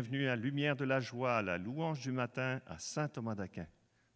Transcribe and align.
Bienvenue 0.00 0.28
à 0.28 0.36
Lumière 0.36 0.76
de 0.76 0.86
la 0.86 0.98
joie, 0.98 1.36
à 1.36 1.42
la 1.42 1.58
louange 1.58 2.00
du 2.00 2.10
matin 2.10 2.62
à 2.66 2.78
Saint 2.78 3.06
Thomas 3.06 3.34
d'Aquin. 3.34 3.66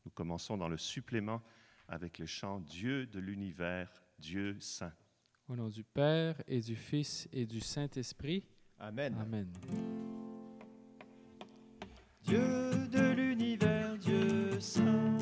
Nous 0.07 0.11
commençons 0.13 0.57
dans 0.57 0.67
le 0.67 0.79
supplément 0.79 1.43
avec 1.89 2.19
le 2.19 2.25
chant 2.25 2.59
Dieu 2.61 3.05
de 3.05 3.21
l'univers, 3.21 3.91
Dieu 4.19 4.57
saint. 4.61 4.95
Au 5.47 5.55
nom 5.55 5.69
du 5.69 5.85
Père 5.85 6.41
et 6.49 6.63
du 6.63 6.75
Fils 6.75 7.29
et 7.35 7.45
du 7.45 7.61
Saint-Esprit. 7.61 8.49
Amen. 8.79 9.15
Amen. 9.21 9.53
Dieu 12.23 12.89
de 12.91 13.13
l'univers, 13.15 13.99
Dieu 13.99 14.59
saint, 14.61 15.19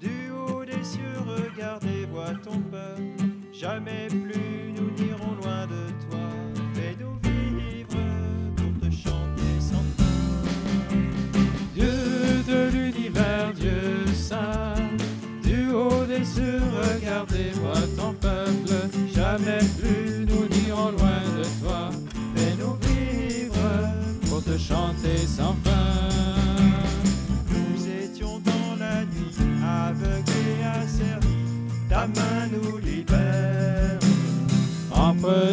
du 0.00 0.30
haut 0.30 0.64
des 0.64 0.82
cieux, 0.82 1.18
regardez, 1.26 2.06
vois 2.06 2.32
ton 2.36 2.58
peuple. 2.62 3.02
Jamais 3.52 4.08
plus 4.08 4.69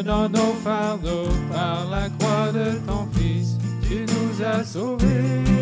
Prenant 0.07 0.29
nos 0.29 0.53
fardeaux 0.63 1.27
par 1.51 1.89
la 1.89 2.07
croix 2.17 2.53
de 2.53 2.77
ton 2.87 3.05
Fils, 3.11 3.57
tu 3.81 4.05
nous 4.05 4.41
as 4.41 4.63
sauvés. 4.63 5.56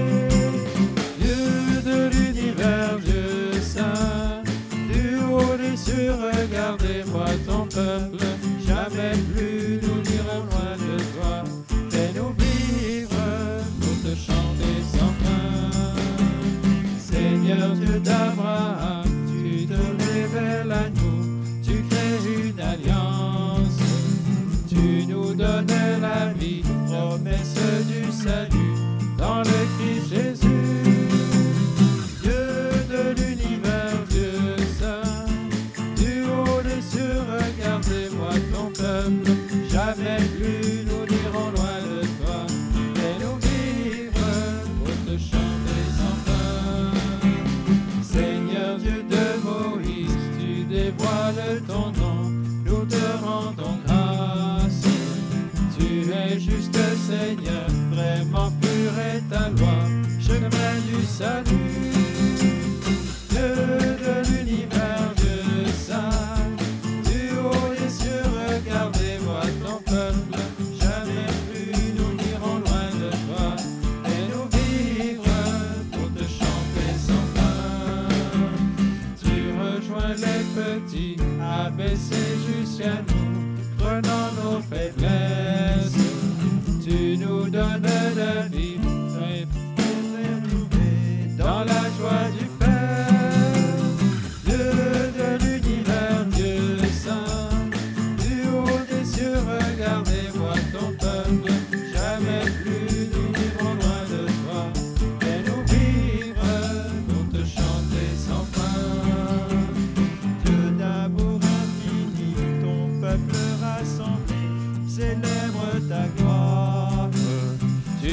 Salut 28.26 28.65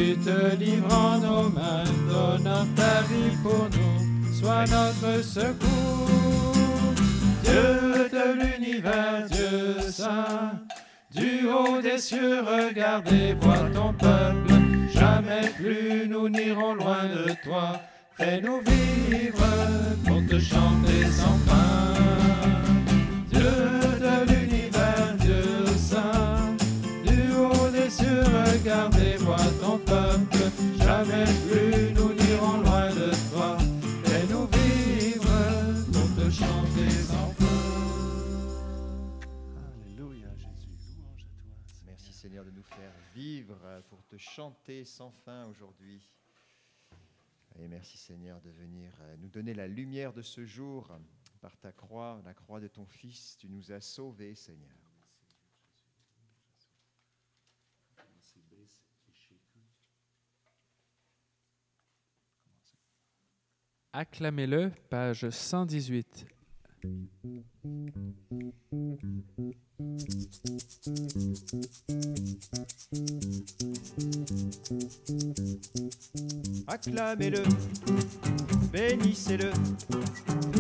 Tu 0.05 0.17
te 0.17 0.57
livres 0.57 0.93
en 0.93 1.19
nos 1.19 1.49
mains, 1.51 1.85
donnant 2.11 2.67
ta 2.75 3.03
vie 3.03 3.37
pour 3.41 3.69
nous, 3.71 4.35
sois 4.35 4.65
notre 4.67 5.23
secours. 5.23 6.93
Dieu 7.45 8.09
de 8.11 8.27
l'univers, 8.41 9.29
Dieu 9.31 9.81
saint, 9.93 10.59
du 11.15 11.47
haut 11.47 11.81
des 11.81 11.99
cieux, 11.99 12.41
regardez, 12.41 13.35
vois 13.41 13.71
ton 13.73 13.93
peuple. 13.93 14.55
Jamais 14.93 15.49
plus 15.57 16.09
nous 16.09 16.29
n'irons 16.29 16.75
loin 16.75 17.05
de 17.05 17.35
toi. 17.45 17.81
Fais-nous 18.17 18.61
vivre 18.61 19.47
pour 20.05 20.21
te 20.29 20.41
chanter 20.41 21.05
sans 21.13 21.39
fin. 21.47 21.95
Dieu 23.31 23.55
de 24.01 24.33
l'univers, 24.33 25.15
Dieu 25.21 25.65
saint, 25.77 26.57
du 27.05 27.37
haut 27.37 27.71
des 27.71 27.89
cieux, 27.89 28.25
regardez, 28.53 29.17
vois 29.21 29.37
ton 29.61 29.79
peuple. 29.79 29.92
Jamais 31.05 31.25
plus 31.25 31.93
nous 31.95 32.13
n'irons 32.15 32.61
loin 32.61 32.89
de 32.95 33.11
toi. 33.33 33.59
Fais-nous 34.05 34.47
vivre 34.47 35.33
pour 35.93 36.15
te 36.15 36.31
chanter. 36.31 36.87
Alléluia 39.83 40.29
Jésus, 40.37 40.95
louange 40.97 41.25
à 41.25 41.43
toi. 41.43 41.57
Merci 41.87 42.13
Seigneur 42.13 42.45
de 42.45 42.53
nous 42.53 42.63
faire 42.63 42.93
vivre 43.17 43.83
pour 43.89 44.05
te 44.05 44.17
chanter 44.17 44.85
sans 44.85 45.11
fin 45.11 45.47
aujourd'hui. 45.47 46.09
Et 47.59 47.67
merci 47.67 47.99
Seigneur 47.99 48.41
de 48.41 48.51
venir 48.51 48.93
nous 49.19 49.29
donner 49.29 49.55
la 49.55 49.67
lumière 49.67 50.13
de 50.13 50.23
ce 50.23 50.45
jour 50.45 50.89
par 51.41 51.57
ta 51.57 51.73
croix, 51.73 52.23
la 52.25 52.35
croix 52.35 52.61
de 52.61 52.69
ton 52.69 52.87
Fils. 52.87 53.37
Tu 53.41 53.49
nous 53.49 53.73
as 53.73 53.81
sauvés 53.81 54.37
Seigneur. 54.37 54.82
Acclamez-le, 63.95 64.73
page 64.89 65.29
118. 65.29 66.25
Acclamez-le, 76.67 77.43
bénissez-le, 78.73 79.51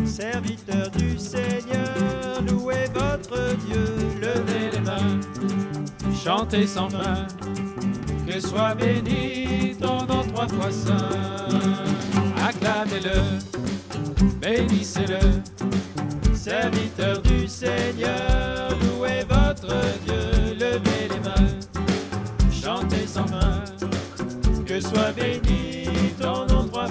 serviteur 0.04 0.90
du 0.90 1.16
Seigneur, 1.16 2.42
louez 2.46 2.84
votre 2.92 3.56
Dieu, 3.64 3.86
Levez 4.20 4.72
les 4.72 4.80
mains, 4.80 5.20
chantez 6.22 6.66
sans 6.66 6.90
fin, 6.90 7.26
que 8.26 8.38
soit 8.38 8.74
béni 8.74 9.74
ton 9.80 10.04
nom 10.04 10.22
trois 10.22 10.48
fois. 10.48 10.68
Acclamez-le, 12.44 13.38
bénissez-le, 14.40 15.20
serviteur 16.34 17.22
du 17.22 17.46
Seigneur, 17.46 18.70
louez 18.82 19.24
votre 19.28 19.72
Dieu, 20.04 20.56
levez 20.58 21.08
les 21.08 21.20
mains, 21.20 21.54
chantez 22.50 23.06
sans 23.06 23.28
fin, 23.28 23.62
que 24.66 24.80
soit 24.80 25.12
béni 25.12 25.88
ton 26.20 26.44
nom 26.46 26.64
trois 26.66 26.88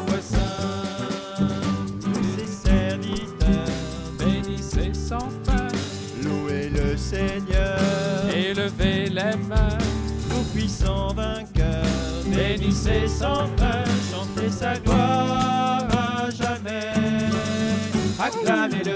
serviteurs, 2.47 3.75
bénissez 4.17 4.93
sans 4.93 5.29
fin, 5.43 5.67
louez 6.23 6.69
le 6.69 6.95
Seigneur, 6.95 7.77
et 8.33 8.53
les 9.09 9.35
mains, 9.49 9.77
tout 10.29 10.45
puissant 10.53 11.13
vainqueur, 11.13 11.83
bénissez 12.25 13.05
sans 13.09 13.47
fin, 13.57 13.90
sa 14.51 14.73
gloire 14.75 15.87
à 15.91 16.29
jamais. 16.29 16.93
Acclamez-le, 18.19 18.95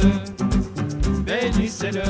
bénissez-le, 1.24 2.04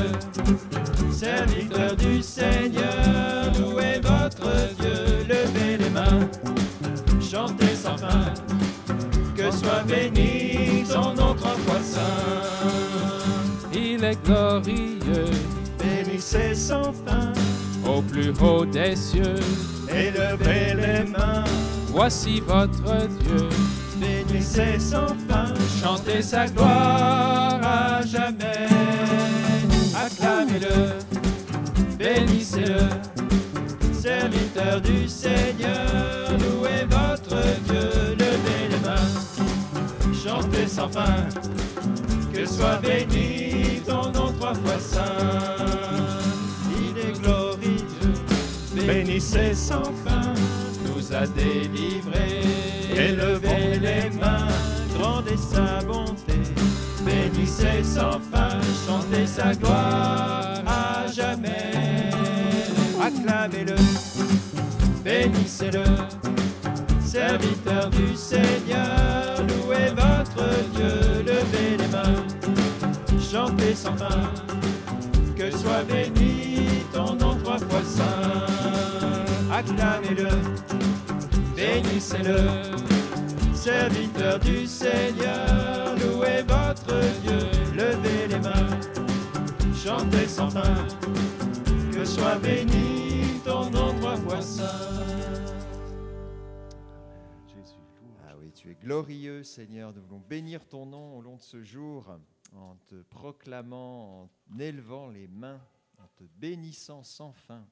serviteur 1.10 1.96
du 1.96 2.22
Seigneur, 2.22 3.52
louez 3.58 4.00
votre 4.02 4.50
Dieu, 4.78 5.26
levez 5.28 5.78
les 5.78 5.90
mains, 5.90 6.28
chantez 7.20 7.74
sans 7.74 7.96
fin, 7.96 8.34
que 9.34 9.50
soit 9.50 9.82
béni 9.86 10.84
son 10.86 11.14
nom 11.14 11.34
trois. 11.34 11.56
Il 13.72 14.04
est 14.04 14.18
glorieux 14.24 15.30
Bénissez 15.78 16.54
sans 16.54 16.92
fin, 16.92 17.32
au 17.86 18.02
plus 18.02 18.32
haut 18.40 18.64
des 18.64 18.96
cieux. 18.96 19.36
et 19.88 20.10
levez 20.10 20.74
les 20.74 20.95
Voici 21.96 22.42
votre 22.46 23.08
Dieu. 23.22 23.48
bénissez 23.98 24.78
sans 24.78 25.06
fin, 25.26 25.54
chantez 25.82 26.20
sa 26.20 26.46
gloire 26.46 27.58
à 27.62 28.02
jamais. 28.02 28.68
Acclamez-le, 29.96 30.92
bénissez-le, 31.98 32.80
serviteur 33.94 34.82
du 34.82 35.08
Seigneur, 35.08 36.32
louez 36.32 36.84
votre 36.90 37.42
Dieu, 37.64 38.14
levez 38.18 38.68
les 38.72 38.80
mains, 38.86 40.12
chantez 40.22 40.68
sans 40.68 40.90
fin, 40.90 41.24
que 42.30 42.44
soit 42.44 42.78
béni 42.82 43.80
ton 43.86 44.12
nom 44.12 44.34
trois 44.34 44.52
fois 44.52 44.78
saint. 44.78 45.02
Il 46.78 46.98
est 46.98 47.18
glorieux, 47.22 48.86
bénissez 48.86 49.54
sans 49.54 49.84
fin, 50.04 50.35
nous 51.16 51.22
a 51.22 51.26
délivrés. 51.26 52.40
Élevez 52.94 53.78
les 53.78 54.10
mains, 54.18 54.48
grande 54.98 55.28
est 55.28 55.36
sa 55.36 55.84
bonté, 55.84 56.40
bénissez 57.04 57.82
sans 57.82 58.20
fin, 58.32 58.58
chantez 58.86 59.26
sa 59.26 59.54
gloire 59.54 60.62
à 60.66 61.06
jamais. 61.12 62.10
Acclamez-le, 63.00 63.76
bénissez-le, 65.04 65.84
serviteur 67.04 67.90
du 67.90 68.16
Seigneur, 68.16 69.36
louez 69.48 69.90
votre 69.90 70.48
Dieu, 70.74 71.22
levez 71.24 71.76
les 71.78 71.88
mains, 71.88 72.24
chantez 73.20 73.74
sans 73.74 73.96
fin, 73.96 74.30
que 75.36 75.50
soit 75.50 75.84
béni 75.86 76.84
ton 76.92 77.14
nom 77.14 77.36
trois 77.42 77.58
fois 77.58 77.82
saint. 77.84 78.56
Acclamez-le, 79.52 80.28
bénissez-le, 81.82 83.54
serviteur 83.54 84.38
du 84.40 84.66
Seigneur, 84.66 85.94
louez 85.96 86.42
votre 86.42 86.98
Dieu, 87.20 87.38
levez 87.74 88.28
les 88.28 88.38
mains, 88.38 88.80
chantez 89.74 90.26
sans 90.26 90.50
fin, 90.50 90.86
que 91.92 92.04
soit 92.04 92.38
béni 92.38 93.40
ton 93.44 93.70
nom 93.70 93.94
trois 93.98 94.16
fois. 94.16 94.40
Jésus. 97.46 97.74
Ah 98.26 98.34
oui, 98.40 98.50
tu 98.54 98.70
es 98.70 98.74
glorieux, 98.74 99.42
Seigneur. 99.42 99.92
Nous 99.92 100.02
voulons 100.02 100.22
bénir 100.26 100.66
ton 100.66 100.86
nom 100.86 101.18
au 101.18 101.20
long 101.20 101.36
de 101.36 101.42
ce 101.42 101.62
jour, 101.62 102.10
en 102.54 102.76
te 102.86 103.02
proclamant, 103.02 104.22
en 104.22 104.58
élevant 104.58 105.10
les 105.10 105.28
mains, 105.28 105.60
en 105.98 106.06
te 106.16 106.24
bénissant 106.38 107.02
sans 107.02 107.32
fin. 107.32 107.66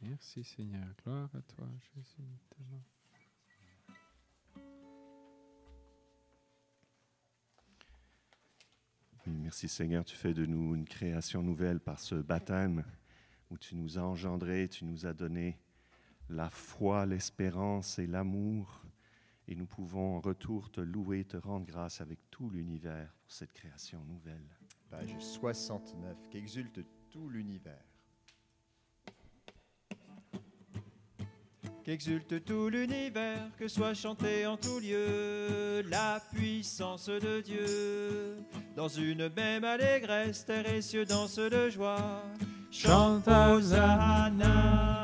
Merci 0.00 0.42
Seigneur. 0.42 0.88
Gloire 1.04 1.30
à 1.32 1.42
toi, 1.42 1.68
Jésus. 1.94 2.26
Merci 9.52 9.68
Seigneur, 9.68 10.02
tu 10.02 10.16
fais 10.16 10.32
de 10.32 10.46
nous 10.46 10.74
une 10.74 10.86
création 10.86 11.42
nouvelle 11.42 11.78
par 11.78 12.00
ce 12.00 12.14
baptême 12.14 12.86
où 13.50 13.58
tu 13.58 13.76
nous 13.76 13.98
as 13.98 14.02
engendrés, 14.02 14.66
tu 14.66 14.86
nous 14.86 15.04
as 15.04 15.12
donné 15.12 15.58
la 16.30 16.48
foi, 16.48 17.04
l'espérance 17.04 17.98
et 17.98 18.06
l'amour. 18.06 18.82
Et 19.46 19.54
nous 19.54 19.66
pouvons 19.66 20.16
en 20.16 20.20
retour 20.20 20.70
te 20.70 20.80
louer, 20.80 21.26
te 21.26 21.36
rendre 21.36 21.66
grâce 21.66 22.00
avec 22.00 22.18
tout 22.30 22.48
l'univers 22.48 23.14
pour 23.20 23.30
cette 23.30 23.52
création 23.52 24.02
nouvelle. 24.06 24.56
Page 24.88 25.18
69, 25.18 26.16
qu'exulte 26.30 26.80
tout 27.10 27.28
l'univers. 27.28 27.91
Qu'exulte 31.84 32.44
tout 32.44 32.68
l'univers, 32.68 33.48
que 33.58 33.66
soit 33.66 33.92
chanté 33.92 34.46
en 34.46 34.56
tout 34.56 34.78
lieu 34.78 35.82
la 35.90 36.20
puissance 36.32 37.06
de 37.06 37.40
Dieu. 37.40 38.36
Dans 38.76 38.86
une 38.86 39.28
même 39.34 39.64
allégresse, 39.64 40.44
terre 40.44 40.72
et 40.72 40.80
cieux 40.80 41.04
de 41.04 41.70
joie. 41.70 42.22
Chante 42.70 43.26
Hosanna, 43.26 45.02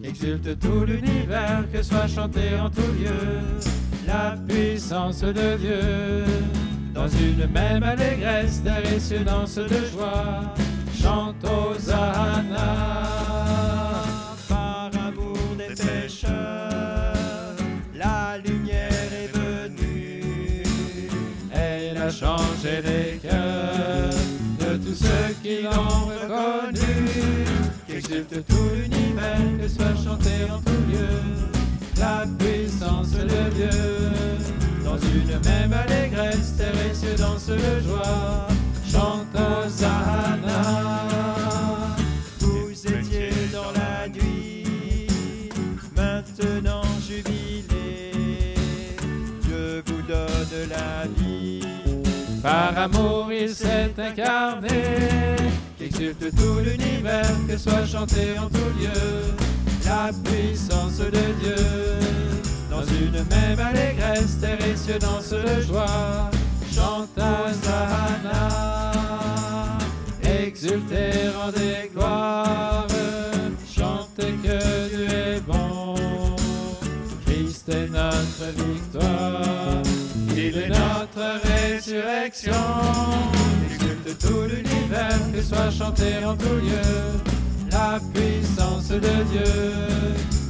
qu'exulte 0.00 0.56
tout 0.60 0.84
l'univers, 0.84 1.64
que 1.72 1.82
soit 1.82 2.06
chanté 2.06 2.60
en 2.60 2.70
tout 2.70 2.92
lieu 2.92 3.40
la 4.06 4.36
puissance 4.48 5.22
de 5.22 5.56
Dieu. 5.56 6.24
Dans 6.94 7.08
une 7.08 7.46
même 7.46 7.82
allégresse, 7.82 8.62
terre 8.62 8.86
et 8.86 9.00
cieux 9.00 9.24
de 9.24 9.86
joie. 9.92 10.54
Chante 10.94 11.44
Hosanna, 11.44 13.23
la 17.94 18.38
lumière 18.38 18.90
est 19.12 19.36
venue. 19.36 20.62
Elle 21.52 21.96
a 21.96 22.10
changé 22.10 22.82
les 22.82 23.18
cœurs 23.18 24.14
de 24.60 24.76
tous 24.76 24.94
ceux 24.94 25.34
qui 25.42 25.62
l'ont 25.62 26.06
reconnu. 26.06 27.46
Qu'exulte 27.86 28.44
tout 28.46 28.68
l'univers, 28.74 29.38
que 29.60 29.68
soit 29.68 29.96
chanté 30.04 30.50
en 30.50 30.58
tout 30.60 30.82
lieu 30.90 31.44
la 31.98 32.24
puissance 32.38 33.12
de 33.12 33.50
Dieu. 33.54 33.80
Dans 34.84 34.98
une 34.98 35.40
même 35.44 35.72
allégresse, 35.72 36.56
terre 36.56 36.72
et 36.74 37.16
dansent 37.16 37.46
de 37.46 37.80
joie. 37.86 38.46
Chante 38.90 39.34
Hosanna. 39.34 41.13
La 50.68 51.06
vie. 51.16 51.60
Par 52.42 52.76
amour, 52.76 53.32
il 53.32 53.48
s'est 53.48 53.92
incarné. 53.96 54.68
Qu'exulte 55.78 56.30
tout 56.36 56.58
l'univers, 56.64 57.30
que 57.48 57.56
soit 57.56 57.86
chanté 57.86 58.38
en 58.38 58.48
tout 58.48 58.72
lieu 58.78 59.34
la 59.86 60.10
puissance 60.24 60.98
de 60.98 61.10
Dieu. 61.40 61.64
Dans 62.70 62.84
une 62.84 63.24
même 63.30 63.60
allégresse, 63.60 64.38
terre 64.40 64.58
et 64.66 64.76
cieux 64.76 64.98
dansent 64.98 65.30
de 65.30 65.62
joie. 65.62 66.30
Chante 66.74 67.16
Hosanna. 67.16 68.50
Exultez, 70.22 71.28
rendez 71.36 71.90
gloire. 71.94 72.86
Chantez 73.66 74.34
que 74.42 74.88
Dieu 74.88 75.08
est 75.08 75.40
bon. 75.40 75.94
Christ 77.24 77.68
est 77.68 77.88
notre 77.88 78.46
victoire. 78.56 78.93
Notre 81.16 81.40
résurrection. 81.46 82.52
Exulte 83.70 84.18
tout 84.18 84.42
l'univers, 84.48 85.32
que 85.32 85.42
soit 85.42 85.70
chanté 85.70 86.24
en 86.24 86.34
tout 86.36 86.54
lieu 86.54 87.20
la 87.70 88.00
puissance 88.12 88.88
de 88.88 88.98
Dieu. 88.98 89.44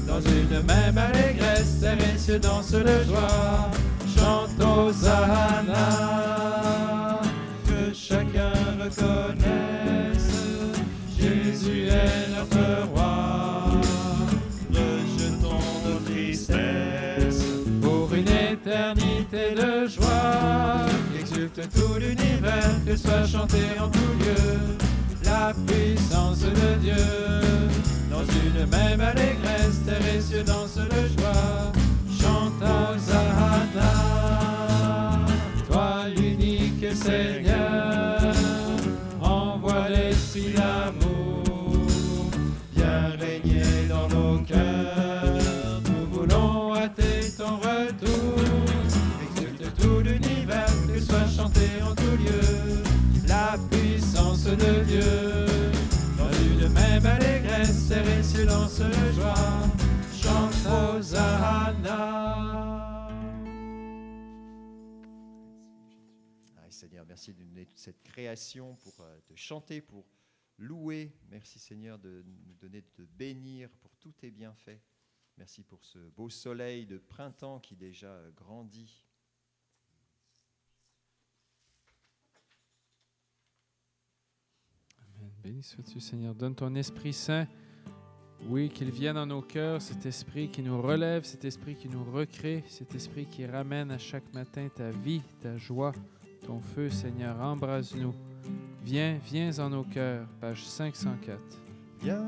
Dans 0.07 0.21
une 0.21 0.63
même 0.63 0.97
allégresse, 0.97 1.83
et 1.83 2.19
cieux 2.19 2.39
dansent 2.39 2.71
de 2.73 3.05
joie. 3.05 3.71
Chante 4.17 4.63
Hosanna. 4.63 5.91
Que 7.67 7.95
chacun 7.95 8.53
reconnaisse, 8.79 10.31
Jésus 11.19 11.89
est 11.89 12.29
notre 12.37 12.89
roi. 12.91 13.81
Rejetons 14.71 15.65
nos 15.85 16.01
tristesses 16.11 17.45
pour 17.83 18.15
une 18.15 18.29
éternité 18.29 19.55
de 19.55 19.89
joie. 19.89 20.44
Exulte 21.45 21.69
tout 21.75 21.99
l'univers, 21.99 22.85
que 22.87 22.97
soit 22.97 23.27
chanté 23.27 23.59
en 23.79 23.89
tout 23.89 23.99
lieu 24.19 24.77
la 25.25 25.53
puissance 25.67 26.41
de 26.41 26.81
Dieu. 26.81 26.95
Dans 28.11 28.25
une 28.25 28.67
même 28.71 29.01
allégresse, 29.01 29.85
terre 29.85 30.15
et 30.15 30.21
cieux 30.21 30.43
dansent 30.43 30.77
de 30.77 31.21
joie. 31.21 31.73
Chante 32.19 32.63
Hosanna. 32.63 33.93
Toi 35.71 36.07
l'unique 36.17 36.95
Seigneur, 36.95 38.21
envoie 39.21 39.89
l'esprit 39.91 40.55
d'amour. 40.55 41.04
Chante 60.13 60.67
Hosanna. 60.67 61.87
Ah, 66.57 66.71
Seigneur, 66.71 67.05
merci 67.07 67.33
de 67.33 67.41
nous 67.41 67.49
donner 67.49 67.67
toute 67.67 67.79
cette 67.79 68.03
création 68.03 68.75
pour 68.77 69.01
euh, 69.01 69.21
te 69.27 69.35
chanter, 69.37 69.81
pour 69.81 70.05
louer. 70.59 71.13
Merci 71.31 71.61
Seigneur 71.61 72.01
de 72.01 72.25
nous 72.47 72.55
donner 72.55 72.81
de 72.81 72.89
te 72.89 73.03
bénir 73.03 73.71
pour 73.81 73.93
tous 74.01 74.13
tes 74.13 74.33
bienfaits. 74.33 74.81
Merci 75.37 75.63
pour 75.63 75.85
ce 75.85 75.99
beau 76.11 76.29
soleil 76.29 76.87
de 76.87 76.99
printemps 76.99 77.61
qui 77.61 77.77
déjà 77.77 78.09
euh, 78.09 78.31
grandit. 78.33 79.05
Amen. 84.99 85.31
Béni 85.45 85.63
sois-tu, 85.63 86.01
Seigneur. 86.01 86.35
Donne 86.35 86.57
ton 86.57 86.75
Esprit 86.75 87.13
Saint. 87.13 87.47
Oui, 88.49 88.69
qu'il 88.69 88.91
vienne 88.91 89.15
dans 89.15 89.27
nos 89.27 89.41
cœurs, 89.41 89.81
cet 89.81 90.05
esprit 90.05 90.49
qui 90.49 90.63
nous 90.63 90.81
relève, 90.81 91.25
cet 91.25 91.45
esprit 91.45 91.75
qui 91.75 91.89
nous 91.89 92.05
recrée, 92.05 92.63
cet 92.69 92.95
esprit 92.95 93.27
qui 93.27 93.47
ramène 93.47 93.91
à 93.91 93.99
chaque 93.99 94.33
matin 94.35 94.69
ta 94.75 94.91
vie, 94.91 95.23
ta 95.41 95.57
joie, 95.57 95.93
ton 96.47 96.61
feu, 96.61 96.91
Seigneur. 96.91 97.41
Embrase-nous. 97.41 98.15
Viens, 98.85 99.19
viens 99.25 99.59
en 99.59 99.71
nos 99.71 99.85
cœurs. 99.85 100.27
Page 100.41 100.63
504. 100.63 101.39
Viens, 102.03 102.23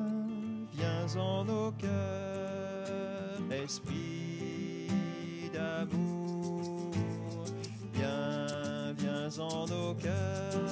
viens 0.73 1.21
en 1.21 1.45
nos 1.45 1.73
cœurs, 1.73 3.41
esprit 3.63 4.89
d'amour. 5.53 6.91
Viens, 7.93 8.93
viens 8.97 9.39
en 9.39 9.67
nos 9.67 9.95
cœurs, 9.95 10.66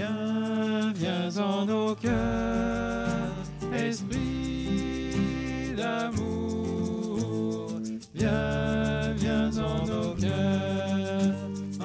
Viens, 0.00 0.92
viens 0.94 1.36
en 1.36 1.66
nos 1.66 1.94
cœurs, 1.94 3.34
esprit 3.74 5.74
d'amour. 5.76 7.68
Viens, 8.14 9.12
viens 9.18 9.50
en 9.58 9.84
nos 9.84 10.14
cœurs, 10.14 11.34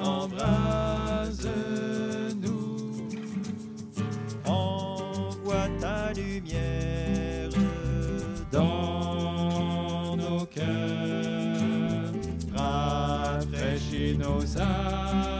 embrase-nous. 0.02 1.50
Envoie 4.46 5.68
ta 5.78 6.14
lumière 6.14 7.50
Dans 8.50 10.16
nos 10.16 10.46
cœurs, 10.46 12.14
rafraîchis 12.54 14.16
nos 14.16 14.56
âmes 14.56 15.35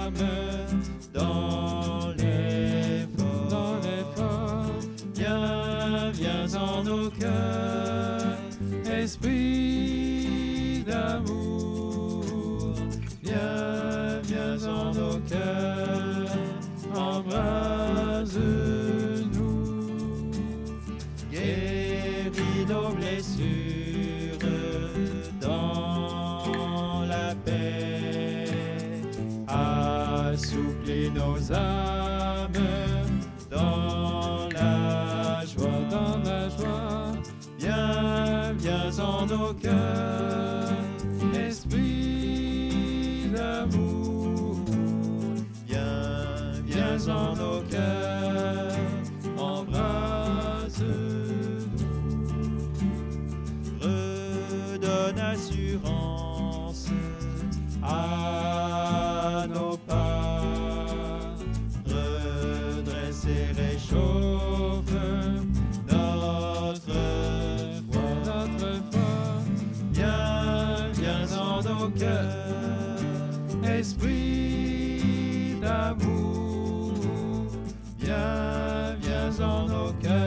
Viens, 79.36 79.68
viens 80.00 80.04
en 80.04 80.25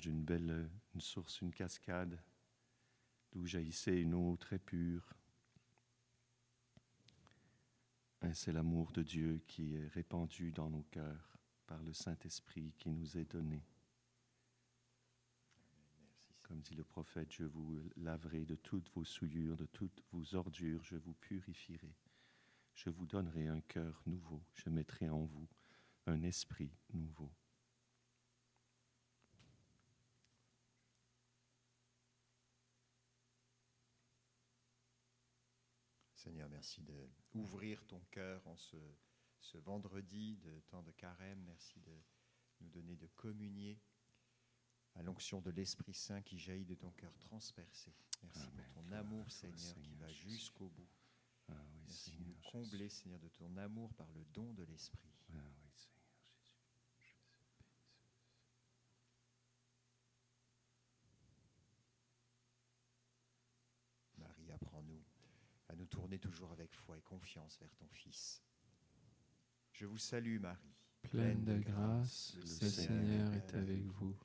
d'une 0.00 0.22
belle 0.22 0.50
euh, 0.50 1.00
source, 1.00 1.40
une 1.40 1.52
cascade, 1.52 2.18
d'où 3.32 3.46
jaillissait 3.46 4.00
une 4.00 4.14
eau 4.14 4.36
très 4.36 4.58
pure. 4.58 5.14
Et 8.22 8.34
C'est 8.34 8.52
l'amour 8.52 8.92
de 8.92 9.02
Dieu 9.02 9.42
qui 9.46 9.76
est 9.76 9.88
répandu 9.88 10.52
dans 10.52 10.70
nos 10.70 10.84
cœurs 10.90 11.38
par 11.66 11.82
le 11.82 11.92
Saint-Esprit 11.92 12.72
qui 12.78 12.90
nous 12.90 13.16
est 13.18 13.30
donné. 13.30 13.62
Comme 16.42 16.60
dit 16.60 16.74
le 16.74 16.84
prophète, 16.84 17.32
je 17.32 17.44
vous 17.44 17.76
laverai 17.96 18.44
de 18.44 18.54
toutes 18.54 18.88
vos 18.94 19.04
souillures, 19.04 19.56
de 19.56 19.66
toutes 19.66 20.02
vos 20.12 20.34
ordures, 20.36 20.82
je 20.84 20.96
vous 20.96 21.14
purifierai. 21.14 21.92
Je 22.74 22.90
vous 22.90 23.06
donnerai 23.06 23.48
un 23.48 23.60
cœur 23.62 24.00
nouveau, 24.06 24.42
je 24.54 24.70
mettrai 24.70 25.08
en 25.08 25.24
vous 25.24 25.48
un 26.06 26.22
esprit 26.22 26.70
nouveau. 26.92 27.30
Seigneur, 36.26 36.48
merci 36.48 36.82
de 36.82 37.08
ouvrir 37.34 37.86
ton 37.86 38.00
cœur 38.10 38.44
en 38.48 38.56
ce, 38.56 38.76
ce 39.38 39.58
vendredi 39.58 40.36
de 40.38 40.58
temps 40.66 40.82
de 40.82 40.90
carême. 40.90 41.40
Merci 41.46 41.78
de 41.78 42.02
nous 42.60 42.68
donner 42.68 42.96
de 42.96 43.06
communier 43.06 43.80
à 44.96 45.04
l'onction 45.04 45.40
de 45.40 45.52
l'Esprit 45.52 45.94
Saint 45.94 46.22
qui 46.22 46.36
jaillit 46.36 46.64
de 46.64 46.74
ton 46.74 46.90
cœur 46.90 47.16
transpercé. 47.20 47.94
Merci 48.24 48.40
Amen. 48.40 48.56
pour 48.56 48.82
ton 48.82 48.90
amour, 48.90 49.30
Seigneur, 49.30 49.80
qui 49.80 49.94
va 49.94 50.10
jusqu'au 50.10 50.68
bout. 50.68 50.90
Ah 51.46 51.52
oui, 51.70 51.78
Merci 51.86 52.10
de 52.10 52.24
nous 52.24 52.36
combler, 52.50 52.88
Seigneur, 52.88 53.20
de 53.20 53.28
ton 53.28 53.56
amour 53.56 53.94
par 53.94 54.10
le 54.10 54.24
don 54.34 54.52
de 54.54 54.64
l'Esprit. 54.64 55.14
Ah 55.28 55.34
oui, 55.60 55.65
Toujours 66.18 66.52
avec 66.52 66.72
foi 66.74 66.96
et 66.96 67.02
confiance 67.02 67.58
vers 67.60 67.72
ton 67.74 67.86
Fils. 67.88 68.42
Je 69.72 69.86
vous 69.86 69.98
salue 69.98 70.40
Marie, 70.40 70.74
Pleine 71.02 71.44
de 71.44 71.58
grâce, 71.58 72.34
le 72.40 72.46
Seigneur 72.46 73.32
est 73.34 73.54
avec 73.54 73.84
vous. 73.84 74.16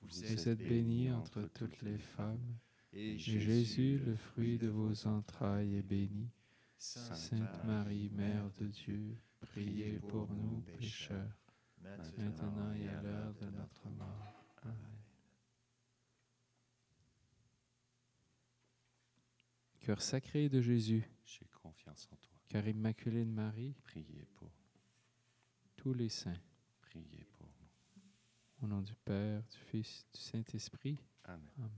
vous 0.00 0.24
êtes 0.24 0.58
bénie 0.58 1.10
entre 1.10 1.42
toutes 1.54 1.82
les 1.82 1.98
femmes, 1.98 2.58
et 2.92 3.18
Jésus, 3.18 3.98
le 3.98 4.16
fruit 4.16 4.56
de 4.56 4.68
vos 4.68 5.06
entrailles, 5.06 5.76
est 5.76 5.82
béni. 5.82 6.30
Sainte 6.78 7.16
Sainte 7.16 7.64
Marie, 7.64 8.10
Mère 8.10 8.50
de 8.60 8.66
Dieu, 8.66 9.16
priez 9.40 9.98
pour 10.08 10.28
nous 10.30 10.60
pécheurs, 10.78 11.38
maintenant 11.82 12.72
et 12.74 12.88
à 12.88 13.02
l'heure 13.02 13.34
de 13.34 13.46
notre 13.46 13.88
mort. 13.90 14.46
Amen. 14.62 14.93
Cœur 19.84 20.00
sacré 20.00 20.48
de 20.48 20.60
Jésus, 20.62 21.04
J'ai 21.26 21.46
confiance 21.62 22.08
en 22.10 22.16
toi. 22.16 22.32
cœur 22.48 22.66
immaculé 22.66 23.24
de 23.24 23.30
Marie, 23.30 23.74
Priez 23.82 24.24
pour 24.34 24.48
nous. 24.48 24.80
tous 25.76 25.92
les 25.92 26.08
saints, 26.08 26.40
Priez 26.80 27.24
pour 27.32 27.46
nous. 27.46 28.64
au 28.64 28.66
nom 28.66 28.80
du 28.80 28.94
Père, 29.04 29.42
du 29.42 29.58
Fils, 29.70 30.06
du 30.14 30.20
Saint-Esprit. 30.20 30.98
Amen. 31.24 31.46
Amen. 31.58 31.70